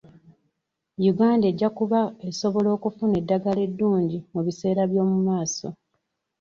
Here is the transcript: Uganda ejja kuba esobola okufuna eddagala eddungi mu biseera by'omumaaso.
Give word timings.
Uganda 1.11 1.45
ejja 1.51 1.69
kuba 1.77 1.99
esobola 2.29 2.69
okufuna 2.77 3.13
eddagala 3.21 3.61
eddungi 3.67 4.17
mu 4.33 4.39
biseera 4.45 4.81
by'omumaaso. 4.91 5.67